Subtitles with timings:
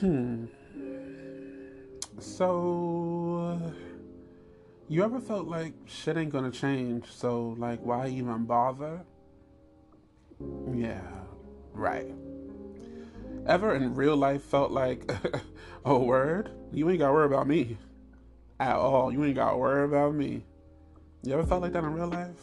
[0.00, 0.44] Hmm.
[2.20, 3.60] So,
[4.88, 9.00] you ever felt like shit ain't gonna change, so, like, why even bother?
[10.72, 11.00] Yeah,
[11.72, 12.12] right.
[13.46, 15.10] Ever in real life felt like,
[15.84, 16.50] oh, word?
[16.72, 17.76] You ain't gotta worry about me
[18.60, 19.12] at all.
[19.12, 20.44] You ain't gotta worry about me.
[21.24, 22.40] You ever felt like that in real life?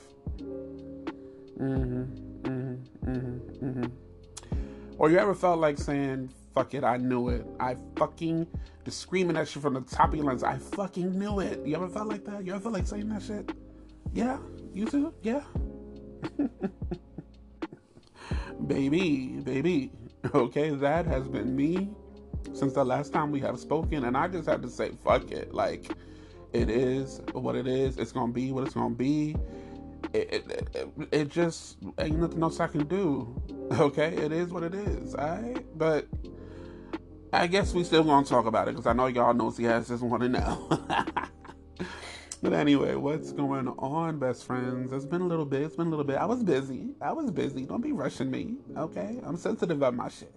[1.58, 2.04] Mm-hmm.
[2.42, 3.10] Mm-hmm.
[3.10, 3.66] Mm-hmm.
[3.66, 3.86] Mm-hmm.
[4.98, 7.46] Or you ever felt like saying, fuck it, I knew it.
[7.60, 8.48] I fucking
[8.86, 10.42] just screaming that shit from the top of your lungs.
[10.42, 11.66] I fucking knew it.
[11.66, 12.46] You ever felt like that?
[12.46, 13.52] You ever felt like saying that shit?
[14.14, 14.38] Yeah?
[14.74, 15.14] You too?
[15.22, 15.42] Yeah?
[18.68, 19.92] baby, baby.
[20.34, 21.90] Okay, that has been me
[22.54, 25.54] since the last time we have spoken, and I just have to say, fuck it.
[25.54, 25.92] Like,
[26.54, 27.98] it is what it is.
[27.98, 29.36] It's gonna be what it's gonna be.
[30.14, 33.42] It, it, it, it just ain't nothing else I can do.
[33.72, 35.16] Okay, it is what it is.
[35.16, 36.08] Alright, but
[37.36, 40.24] I guess we still gonna talk about it because I know y'all nosy asses want
[40.24, 40.68] to know.
[42.42, 44.94] but anyway, what's going on, best friends?
[44.94, 45.64] It's been a little bit.
[45.64, 46.16] It's been a little bit.
[46.16, 46.92] I was busy.
[47.02, 47.66] I was busy.
[47.66, 48.56] Don't be rushing me.
[48.78, 50.34] Okay, I'm sensitive about my shit.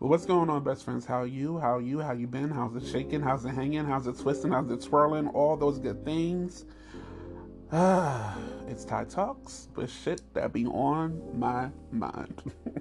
[0.00, 1.04] But what's going on, best friends?
[1.04, 1.58] How you?
[1.58, 1.98] How you?
[1.98, 2.50] How you been?
[2.50, 3.20] How's it shaking?
[3.20, 3.84] How's it hanging?
[3.84, 4.52] How's it twisting?
[4.52, 5.26] How's it swirling?
[5.26, 6.64] All those good things.
[7.72, 12.40] Ah, it's Ty Talks, but shit that be on my mind.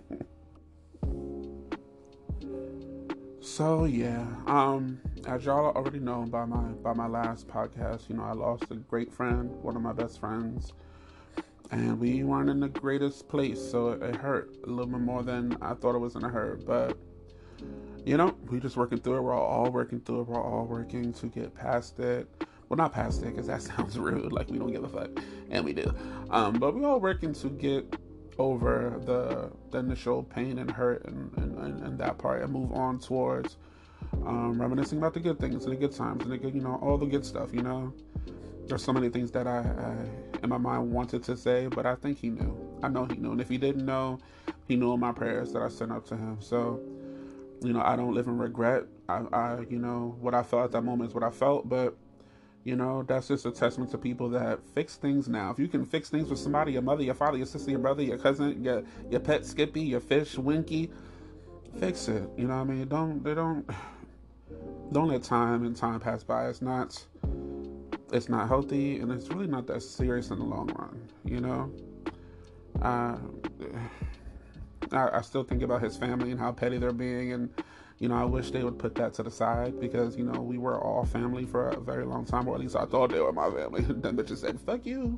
[3.58, 8.24] So yeah, um, as y'all already know by my by my last podcast, you know
[8.24, 10.74] I lost a great friend, one of my best friends,
[11.72, 15.58] and we weren't in the greatest place, so it, hurt a little bit more than
[15.60, 16.68] I thought it was gonna hurt.
[16.68, 17.00] But
[18.06, 19.22] you know, we just working through it.
[19.22, 20.28] We're all working through it.
[20.28, 22.28] We're all working to get past it.
[22.70, 24.34] Well, not past it, because that sounds rude.
[24.34, 25.10] Like we don't give a fuck,
[25.50, 25.92] and we do.
[26.30, 27.92] Um, but we're all working to get
[28.40, 33.00] over the, the initial pain and hurt and, and, and, that part and move on
[33.00, 33.58] towards
[34.26, 36.80] um, reminiscing about the good things and the good times and the good, you know,
[36.82, 37.94] all the good stuff, you know.
[38.68, 41.96] There's so many things that I, I, in my mind, wanted to say, but I
[41.96, 42.56] think he knew.
[42.84, 43.32] I know he knew.
[43.32, 44.20] And if he didn't know,
[44.68, 46.38] he knew in my prayers that I sent up to him.
[46.42, 46.82] So,
[47.62, 48.84] you know, I don't live in regret.
[49.10, 51.96] I, I you know, what I felt at that moment is what I felt, but
[52.68, 55.52] you know, that's just a testament to people that fix things now.
[55.52, 58.04] If you can fix things with somebody, your mother, your father, your sister, your brother,
[58.04, 60.92] your cousin, your your pet Skippy, your fish Winky,
[61.80, 62.30] fix it.
[62.36, 62.88] You know what I mean?
[62.90, 63.66] Don't they don't
[64.92, 66.50] don't let time and time pass by.
[66.50, 67.02] It's not
[68.12, 71.72] it's not healthy and it's really not that serious in the long run, you know?
[72.82, 73.16] Uh,
[74.92, 77.50] I, I still think about his family and how petty they're being and
[78.00, 80.58] you know, I wish they would put that to the side because, you know, we
[80.58, 83.34] were all family for a very long time, or at least I thought they were
[83.34, 83.82] my family.
[83.88, 85.18] then bitches said, fuck you.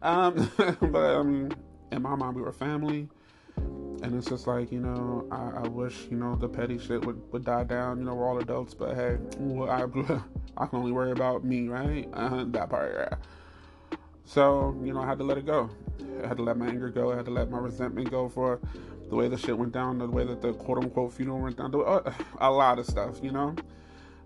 [0.00, 1.50] Um, but um,
[1.92, 3.08] in my mind, we were family.
[3.56, 7.20] And it's just like, you know, I, I, wish, you know, the petty shit would,
[7.32, 7.98] would die down.
[7.98, 9.18] You know, we're all adults, but hey,
[9.68, 9.82] I,
[10.56, 12.08] I can only worry about me, right?
[12.12, 13.98] Uh, that part, yeah.
[14.24, 15.70] So, you know, I had to let it go.
[16.22, 17.12] I had to let my anger go.
[17.12, 18.60] I had to let my resentment go for
[19.14, 21.72] the way the shit went down, the way that the quote unquote funeral went down,
[21.72, 23.54] uh, a lot of stuff, you know?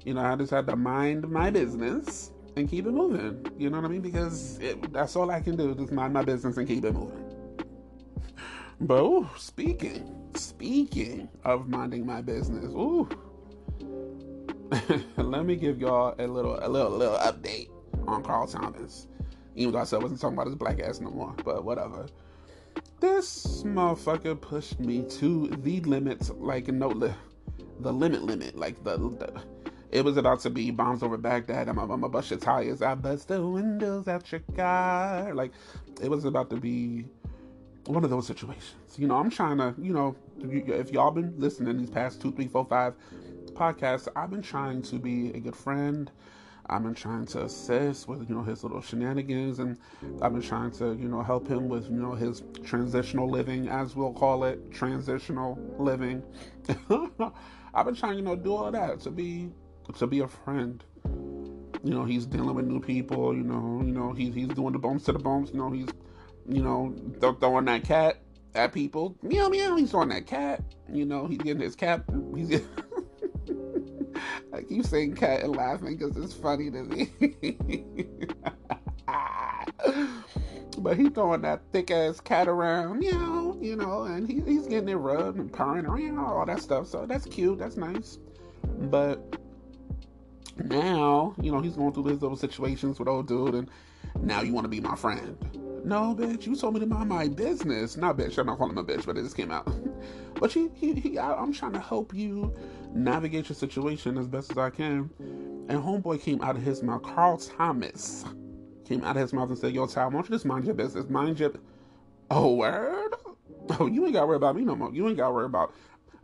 [0.03, 3.47] You know, I just had to mind my business and keep it moving.
[3.59, 4.01] You know what I mean?
[4.01, 7.23] Because it, that's all I can do, just mind my business and keep it moving.
[8.81, 13.07] But ooh, speaking, speaking of minding my business, ooh,
[15.19, 17.69] let me give y'all a little, a little, little update
[18.07, 19.07] on Carl Thomas.
[19.55, 22.07] Even though I said I wasn't talking about his black ass no more, but whatever.
[23.01, 29.43] This motherfucker pushed me to the limits, like no, the limit limit, like the, the
[29.91, 31.69] it was about to be bombs over Baghdad.
[31.69, 32.83] I'm, I'm gonna bust your tires.
[32.83, 35.33] I bust the windows out your car.
[35.33, 35.53] Like
[36.03, 37.07] it was about to be
[37.87, 38.75] one of those situations.
[38.97, 42.49] You know, I'm trying to, you know, if y'all been listening these past two, three,
[42.49, 42.95] four, five
[43.53, 46.11] podcasts, I've been trying to be a good friend.
[46.71, 49.79] I've been trying to assist with you know his little shenanigans, and
[50.21, 53.97] I've been trying to you know help him with you know his transitional living, as
[53.97, 56.23] we'll call it, transitional living.
[57.75, 59.51] I've been trying you know do all that to be
[59.97, 60.85] to be a friend.
[61.85, 63.35] You know he's dealing with new people.
[63.35, 65.51] You know you know he's he's doing the bones to the bones.
[65.53, 65.89] You know he's
[66.47, 66.95] you know
[67.41, 68.21] throwing that cat
[68.55, 69.17] at people.
[69.23, 69.77] Meow meow.
[69.77, 70.63] He's throwing that cat.
[70.93, 72.05] You know he's getting his cat.
[72.37, 72.69] He's getting
[74.79, 77.11] keep saying cat and laughing because it's funny to me.
[80.79, 84.69] but he's throwing that thick ass cat around, you know, you know, and he, he's
[84.69, 86.87] getting it rubbed and purring around, all that stuff.
[86.87, 88.19] So that's cute, that's nice.
[88.83, 89.37] But
[90.57, 93.69] now, you know, he's going through his little situations with old dude, and
[94.21, 95.37] now you want to be my friend.
[95.85, 97.97] No, bitch, you told me to mind my business.
[97.97, 99.69] Not bitch, I'm not calling him a bitch, but it just came out.
[100.41, 102.55] But he, he, he I, I'm trying to help you
[102.95, 105.11] navigate your situation as best as I can.
[105.69, 108.25] And homeboy came out of his mouth, Carl Thomas
[108.89, 110.75] came out of his mouth and said, Yo, Ty, why don't you just mind your
[110.75, 111.09] business?
[111.11, 111.53] Mind your.
[112.31, 113.15] Oh, word?
[113.79, 114.93] Oh, you ain't got to worry about me no more.
[114.95, 115.75] You ain't got to worry about.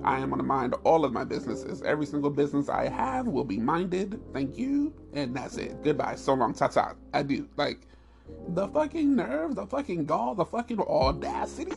[0.03, 1.83] I am going to mind all of my businesses.
[1.83, 4.19] Every single business I have will be minded.
[4.33, 4.95] Thank you.
[5.13, 5.85] And that's it.
[5.85, 6.15] Goodbye.
[6.17, 6.55] So long.
[6.55, 6.95] Ta ta.
[7.13, 7.47] I do.
[7.57, 7.87] Like,
[8.49, 11.77] the fucking nerve, the fucking gall, the fucking audacity.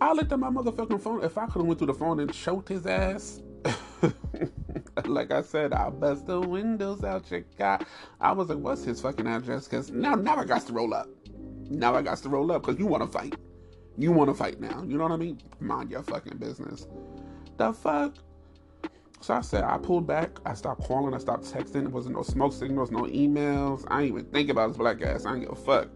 [0.00, 1.24] I looked at my motherfucking phone.
[1.24, 3.42] If I could have went through the phone and choked his ass,
[5.06, 7.80] like I said, I'll bust the windows out your car.
[8.20, 9.66] I was like, what's his fucking address?
[9.66, 11.08] Because now, now I got to roll up.
[11.68, 13.34] Now I got to roll up because you want to fight.
[13.96, 14.84] You want to fight now.
[14.86, 15.40] You know what I mean?
[15.58, 16.86] Mind your fucking business.
[17.56, 18.14] The fuck?
[19.20, 20.38] So I said, I pulled back.
[20.46, 21.12] I stopped calling.
[21.12, 21.72] I stopped texting.
[21.72, 23.84] There wasn't no smoke signals, no emails.
[23.88, 25.26] I ain't even think about his black ass.
[25.26, 25.88] I ain't give a fuck.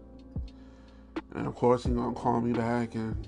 [1.35, 3.27] And of course, he gonna call me back, and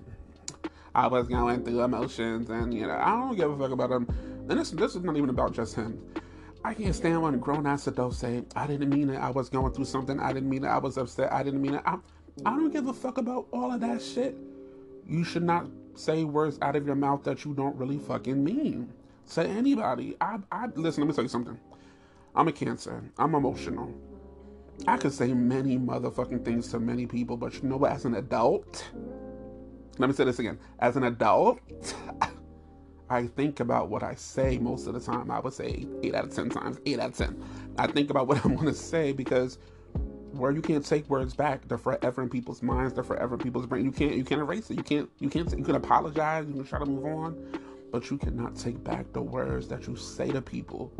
[0.95, 4.07] I was going through emotions, and you know, I don't give a fuck about him.
[4.49, 6.01] And this, this is not even about just him.
[6.63, 9.17] I can't stand when grown ass adults say, "I didn't mean it.
[9.17, 10.21] I was going through something.
[10.21, 10.69] I didn't mean it.
[10.69, 11.33] I was upset.
[11.33, 11.97] I didn't mean it." I,
[12.45, 14.37] I don't give a fuck about all of that shit.
[15.05, 18.89] You should not say words out of your mouth that you don't really fucking mean
[19.31, 20.15] to anybody.
[20.21, 21.03] I, I listen.
[21.03, 21.59] Let me tell you something.
[22.33, 23.03] I'm a Cancer.
[23.17, 23.93] I'm emotional.
[24.87, 27.91] I could say many motherfucking things to many people, but you know what?
[27.91, 28.89] As an adult,
[29.97, 30.59] let me say this again.
[30.79, 31.59] As an adult,
[33.09, 35.29] I think about what I say most of the time.
[35.31, 36.79] I would say eight out of ten times.
[36.85, 37.43] Eight out of ten.
[37.77, 39.57] I think about what I'm going to say because
[40.31, 42.93] where you can't take words back, they're forever in people's minds.
[42.93, 43.85] They're forever in people's brain.
[43.85, 44.15] You can't.
[44.15, 44.77] You can't erase it.
[44.77, 45.09] You can't.
[45.19, 45.49] You can't.
[45.57, 46.45] You can apologize.
[46.47, 47.59] You can try to move on,
[47.91, 50.91] but you cannot take back the words that you say to people.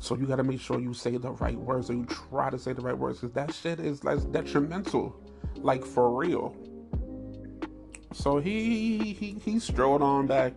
[0.00, 2.58] So you got to make sure you say the right words, or you try to
[2.58, 5.14] say the right words, because that shit is like detrimental,
[5.56, 6.56] like for real.
[8.12, 10.52] So he he he strolled on back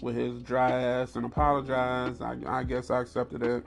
[0.00, 2.22] with his dry ass and apologized.
[2.22, 3.66] I, I guess I accepted it.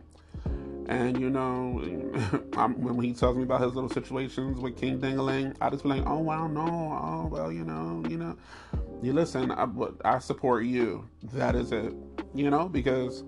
[0.88, 1.81] And you know,
[2.78, 6.04] when he tells me about his little situations with King Dingaling, I just be like,
[6.06, 8.38] oh wow, no, oh well, you know, you know,
[9.01, 9.51] you listen.
[9.51, 9.68] I,
[10.06, 11.07] I support you.
[11.33, 11.94] That is it.
[12.33, 13.24] You know, because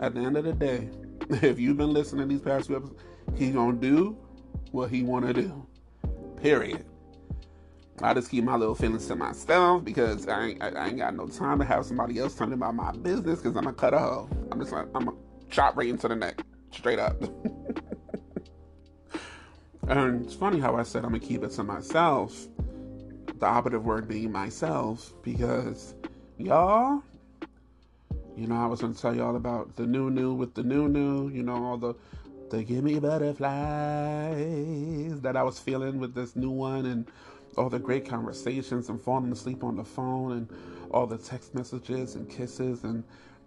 [0.00, 0.88] at the end of the day,
[1.46, 3.00] if you've been listening these past few episodes,
[3.36, 4.16] he gonna do
[4.72, 5.66] what he wanna do.
[6.40, 6.84] Period.
[8.02, 11.26] I just keep my little feelings to myself because I ain't, I, ain't got no
[11.26, 14.28] time to have somebody else telling about my business because I'm a cut a hoe.
[14.50, 15.12] I'm just like, I'm a
[15.48, 16.42] chop right into the neck,
[16.72, 17.22] straight up.
[19.88, 22.48] and it's funny how I said I'm gonna keep it to myself.
[23.38, 25.94] The operative word being myself because
[26.36, 27.00] y'all,
[28.36, 31.28] you know, I was gonna tell y'all about the new new with the new new,
[31.28, 31.94] you know, all the
[32.50, 33.50] the give me butterflies
[35.20, 37.06] that I was feeling with this new one and
[37.56, 40.48] all the great conversations and falling asleep on the phone and
[40.90, 43.04] all the text messages and kisses and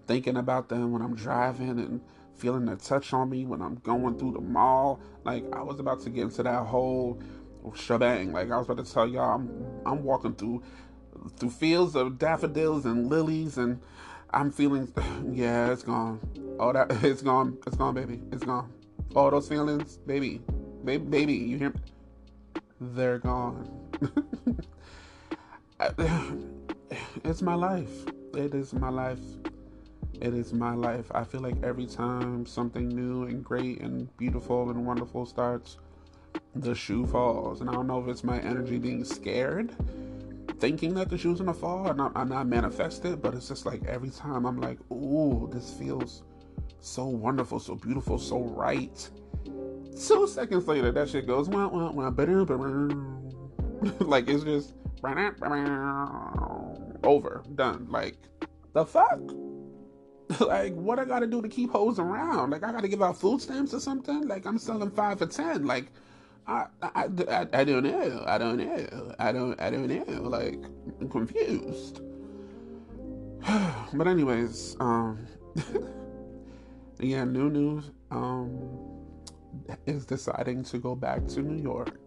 [0.08, 2.02] thinking about them when I'm driving and
[2.36, 5.00] feeling their touch on me when I'm going through the mall.
[5.24, 7.22] Like I was about to get into that whole
[7.76, 8.32] shebang.
[8.32, 10.64] Like I was about to tell y'all, I'm I'm walking through
[11.38, 13.80] through fields of daffodils and lilies, and
[14.32, 14.92] I'm feeling,
[15.32, 16.20] yeah, it's gone.
[16.60, 17.58] Oh, that it's gone.
[17.66, 18.22] It's gone, baby.
[18.32, 18.72] It's gone.
[19.16, 20.42] All those feelings, baby,
[20.84, 21.34] baby, baby.
[21.34, 21.70] You hear?
[21.72, 21.80] Me?
[22.80, 23.68] They're gone.
[27.24, 28.06] it's my life.
[28.36, 29.20] It is my life.
[30.22, 31.12] It is my life.
[31.14, 35.78] I feel like every time something new and great and beautiful and wonderful starts,
[36.56, 37.62] the shoe falls.
[37.62, 39.76] And I don't know if it's my energy being scared,
[40.60, 44.10] thinking that the shoe's gonna fall, and I'm not manifested, but it's just like every
[44.12, 46.24] time I'm like, ooh, this feels
[46.80, 49.10] so wonderful, so beautiful, so right.
[50.06, 52.10] Two seconds later, that shit goes, wah, wah, wah,
[54.00, 54.74] like it's just
[57.04, 57.88] over, done.
[57.90, 58.18] Like
[58.74, 59.20] the fuck?
[60.40, 62.52] like what I gotta do to keep hoes around?
[62.52, 64.28] Like I gotta give out food stamps or something?
[64.28, 65.66] Like I'm selling five for ten.
[65.66, 65.92] Like
[66.48, 68.24] I I, I, I don't know.
[68.28, 69.16] I don't know.
[69.20, 70.22] I don't I don't know.
[70.22, 70.60] Like
[71.00, 72.02] I'm confused.
[73.94, 75.26] but anyways, um
[77.00, 78.87] yeah, new news um
[79.86, 81.98] is deciding to go back to New York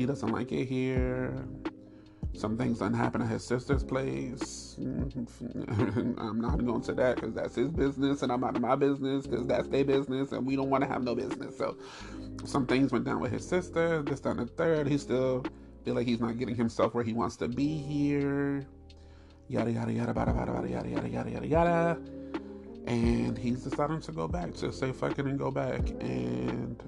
[0.00, 1.46] he doesn't like it here.
[2.32, 4.76] Some things done happen at his sister's place.
[4.80, 9.26] I'm not going to that because that's his business, and I'm out of my business
[9.26, 11.58] because that's their business, and we don't want to have no business.
[11.58, 11.76] So,
[12.44, 14.02] some things went down with his sister.
[14.02, 14.86] This, done the third.
[14.86, 15.44] He still
[15.84, 18.66] feel like he's not getting himself where he wants to be here.
[19.48, 22.19] Yada yada yada yada yada yada yada yada yada yada.
[22.90, 26.82] And he's deciding to go back to say fucking and go back and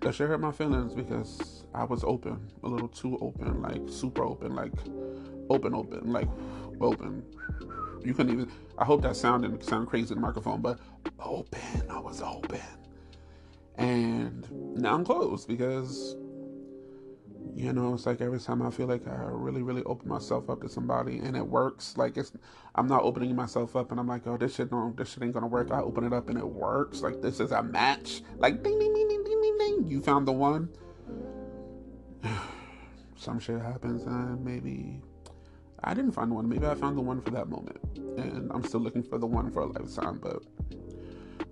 [0.00, 4.24] that shit hurt my feelings because I was open, a little too open, like super
[4.24, 4.72] open, like
[5.48, 6.26] open, open, like
[6.80, 7.22] open.
[8.02, 8.50] You couldn't even.
[8.78, 10.80] I hope that sounded sound crazy in the microphone, but
[11.20, 11.88] open.
[11.88, 12.60] I was open,
[13.76, 14.44] and
[14.76, 16.16] now I'm closed because
[17.56, 20.60] you know it's like every time I feel like I really, really open myself up
[20.60, 21.96] to somebody and it works.
[21.96, 22.32] Like it's,
[22.74, 25.32] I'm not opening myself up and I'm like, oh, this shit don't, this shit ain't
[25.32, 25.70] gonna work.
[25.70, 27.00] I open it up and it works.
[27.00, 28.20] Like this is a match.
[28.36, 29.86] Like ding, ding, ding, ding, ding, ding, ding.
[29.86, 30.68] You found the one.
[33.16, 35.00] Some shit happens and maybe
[35.82, 36.46] I didn't find one.
[36.46, 37.78] Maybe I found the one for that moment.
[37.96, 40.42] And I'm still looking for the one for a lifetime, but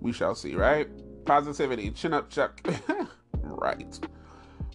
[0.01, 0.87] we shall see, right?
[1.25, 2.61] Positivity, chin up, Chuck.
[3.41, 3.99] right.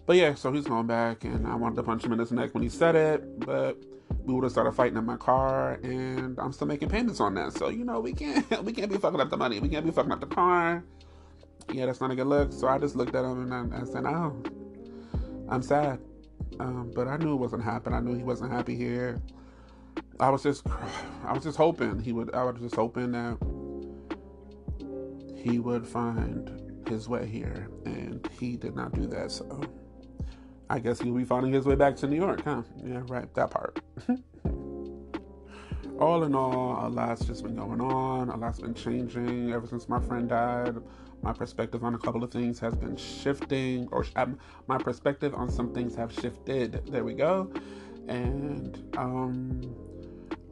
[0.07, 2.52] But yeah, so he's going back, and I wanted to punch him in his neck
[2.54, 3.78] when he said it, but
[4.25, 7.52] we would have started fighting in my car, and I'm still making payments on that.
[7.52, 9.61] So you know, we can't we can't be fucking up the money.
[9.61, 10.85] We can't be fucking up the car.
[11.73, 12.52] Yeah, that's not a good look.
[12.52, 14.42] So I just looked at him and I, I said, "Oh,
[15.49, 16.00] I'm sad."
[16.59, 17.97] Um, but I knew it wasn't happening.
[17.97, 19.21] I knew he wasn't happy here.
[20.19, 20.66] I was just,
[21.25, 22.35] I was just hoping he would.
[22.35, 23.38] I was just hoping that
[25.37, 29.30] he would find his way here, and he did not do that.
[29.30, 29.62] So
[30.70, 32.62] I guess he'll be finding his way back to New York, huh?
[32.84, 33.32] Yeah, right.
[33.34, 33.80] That part.
[35.98, 38.28] all in all, a lot's just been going on.
[38.28, 40.76] A lot's been changing ever since my friend died.
[41.22, 45.50] My perspective on a couple of things has been shifting, or um, my perspective on
[45.50, 46.86] some things have shifted.
[46.86, 47.52] There we go.
[48.06, 49.60] And um,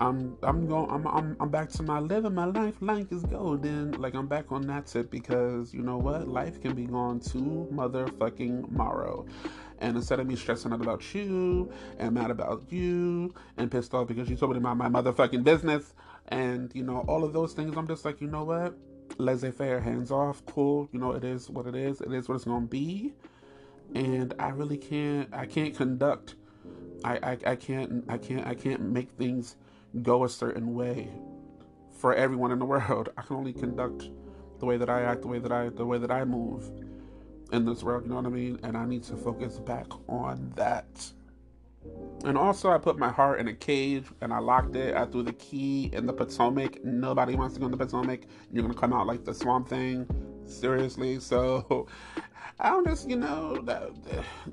[0.00, 3.92] I'm I'm going I'm, I'm I'm back to my living my life life is golden
[3.92, 7.68] like I'm back on that tip because you know what life can be gone to
[7.72, 9.26] motherfucking morrow
[9.80, 14.08] and instead of me stressing out about you and mad about you and pissed off
[14.08, 15.94] because you told me about my motherfucking business
[16.28, 18.76] and you know all of those things I'm just like you know what?
[19.18, 20.88] Laissez-faire hands off cool.
[20.92, 22.00] You know it is what it is.
[22.00, 23.14] It is what it's gonna be.
[23.94, 26.34] And I really can't I can't conduct
[27.04, 29.56] I, I, I can't I can't I can't make things
[30.02, 31.08] go a certain way
[31.92, 33.10] for everyone in the world.
[33.16, 34.10] I can only conduct
[34.58, 36.70] the way that I act, the way that I the way that I move
[37.52, 38.58] in this world, you know what I mean?
[38.62, 41.12] And I need to focus back on that.
[42.24, 44.94] And also, I put my heart in a cage and I locked it.
[44.94, 46.84] I threw the key in the Potomac.
[46.84, 48.22] Nobody wants to go in the Potomac.
[48.52, 50.06] You're gonna come out like the Swamp Thing.
[50.44, 51.18] Seriously.
[51.28, 51.86] So,
[52.60, 53.64] I'm just, you know,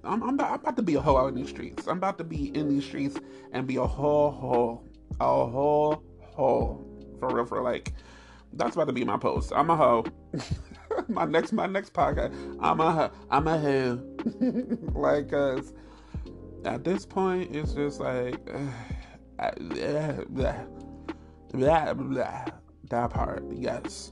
[0.03, 1.87] I'm, I'm about to be a hoe out in these streets.
[1.87, 3.17] I'm about to be in these streets
[3.51, 4.83] and be a whole hoe
[5.19, 6.85] a whole hoe
[7.19, 7.93] for real for like
[8.53, 9.51] that's about to be my post.
[9.55, 10.05] I'm a hoe.
[11.07, 12.33] my next my next podcast.
[12.59, 13.11] I'm a hoe.
[13.29, 14.01] I'm a hoe.
[14.99, 15.73] like cause
[16.65, 18.39] at this point it's just like
[19.39, 19.51] uh,
[20.29, 20.65] blah,
[21.53, 22.45] blah, blah,
[22.89, 24.11] that part, yes.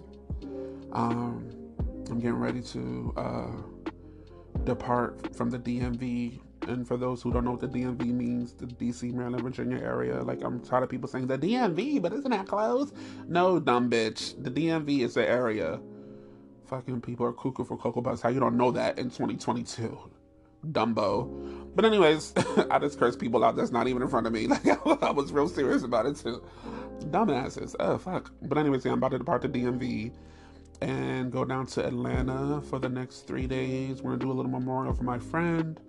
[0.92, 1.50] Um
[2.10, 3.52] I'm getting ready to uh
[4.66, 8.66] depart from the DMV and for those who don't know what the DMV means, the
[8.66, 12.48] DC, Maryland, Virginia area, like I'm tired of people saying the DMV, but isn't that
[12.48, 12.94] close?
[13.28, 14.42] No, dumb bitch.
[14.42, 15.80] The DMV is the area.
[16.66, 18.22] Fucking people are cuckoo for Cocoa Puffs.
[18.22, 19.98] How you don't know that in 2022?
[20.72, 21.76] Dumbo.
[21.76, 22.34] But anyways,
[22.72, 24.48] I just curse people out that's not even in front of me.
[24.86, 26.42] Like I was real serious about it too.
[27.06, 27.76] Dumbasses.
[27.80, 28.32] Oh fuck.
[28.44, 30.12] But anyways, yeah, I'm about to depart the DMV
[30.82, 34.02] and go down to Atlanta for the next three days.
[34.02, 35.80] We're gonna do a little memorial for my friend.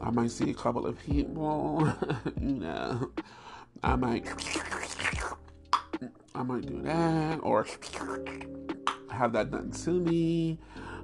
[0.00, 1.92] I might see a couple of people,
[2.40, 3.10] you know.
[3.82, 4.26] I might
[6.34, 7.66] I might do that or
[9.18, 10.58] have that done to me.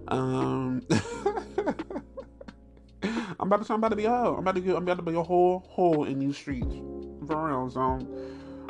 [0.09, 0.83] Um
[3.03, 4.35] I'm about to I'm about to be out.
[4.35, 6.77] I'm about to get I'm about to be a whole hole in these streets.
[7.27, 7.71] For real.
[7.71, 8.01] So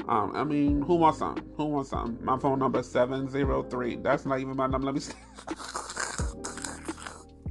[0.08, 1.36] um, I mean, who wants some?
[1.56, 2.18] Who wants some?
[2.22, 3.96] My phone number is 703.
[3.96, 4.86] That's not even my number.
[4.86, 5.14] Let me see.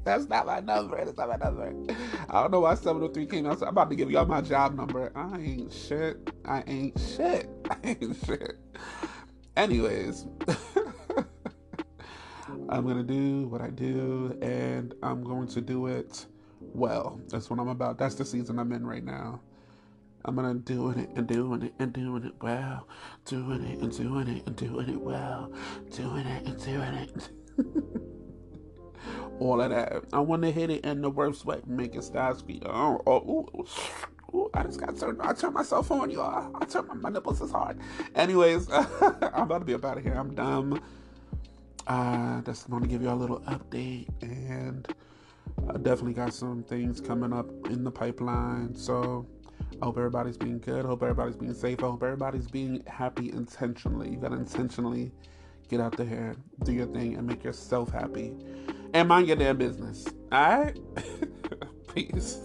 [0.04, 1.04] That's not my number.
[1.04, 1.74] That's not my number.
[2.30, 3.60] I don't know why 703 came out.
[3.60, 5.12] So I'm about to give y'all my job number.
[5.16, 6.30] I ain't shit.
[6.46, 7.50] I ain't shit.
[7.72, 8.58] I ain't shit.
[9.56, 10.28] Anyways,
[12.70, 16.26] I'm going to do what I do and I'm going to do it
[16.60, 17.20] well.
[17.30, 17.98] That's what I'm about.
[17.98, 19.42] That's the season I'm in right now.
[20.26, 22.88] I'm gonna doing it and doing it and doing it well,
[23.26, 25.52] doing it and doing it and doing it well,
[25.92, 27.30] doing it and doing it.
[29.40, 30.04] all of that.
[30.14, 32.64] I want to hit it in the worst way, make it speed.
[32.66, 33.66] Oh, oh ooh,
[34.34, 35.22] ooh, I just got turned.
[35.22, 36.56] I turned myself on, y'all.
[36.60, 37.80] I turned my, my nipples is hard.
[38.16, 38.70] Anyways,
[39.02, 40.14] I'm about to be up out of here.
[40.14, 40.82] I'm dumb.
[41.88, 44.88] Uh, just want to give you a little update, and
[45.70, 48.76] I definitely got some things coming up in the pipeline.
[48.76, 49.28] So
[49.82, 50.86] I hope everybody's being good.
[50.86, 51.84] I hope everybody's being safe.
[51.84, 54.12] I hope everybody's being happy intentionally.
[54.12, 55.12] You gotta intentionally
[55.70, 58.34] get out there, do your thing, and make yourself happy
[58.94, 60.06] and mind your damn business.
[60.32, 60.80] All right?
[61.96, 62.40] Peace.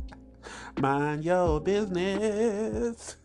[0.80, 3.16] Mind your business.